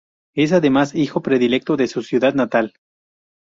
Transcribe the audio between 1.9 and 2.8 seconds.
ciudad natal.